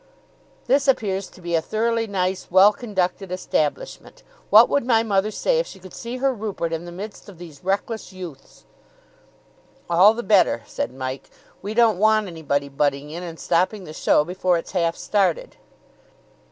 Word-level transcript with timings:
"This 0.65 0.87
appears 0.87 1.27
to 1.29 1.41
be 1.43 1.53
a 1.53 1.61
thoroughly 1.61 2.07
nice, 2.07 2.49
well 2.49 2.73
conducted 2.73 3.31
establishment. 3.31 4.23
What 4.49 4.67
would 4.67 4.83
my 4.83 5.03
mother 5.03 5.29
say 5.29 5.59
if 5.59 5.67
she 5.67 5.77
could 5.77 5.93
see 5.93 6.17
her 6.17 6.33
Rupert 6.33 6.73
in 6.73 6.85
the 6.85 6.91
midst 6.91 7.29
of 7.29 7.37
these 7.37 7.63
reckless 7.63 8.11
youths!" 8.11 8.65
"All 9.87 10.15
the 10.15 10.23
better," 10.23 10.63
said 10.65 10.91
Mike; 10.91 11.29
"we 11.61 11.75
don't 11.75 11.99
want 11.99 12.25
anybody 12.25 12.67
butting 12.67 13.11
in 13.11 13.21
and 13.21 13.39
stopping 13.39 13.83
the 13.83 13.93
show 13.93 14.23
before 14.25 14.57
it's 14.57 14.71
half 14.71 14.95
started." 14.97 15.57